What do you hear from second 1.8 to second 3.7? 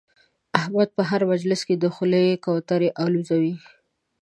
خولې کوترې اولوزوي.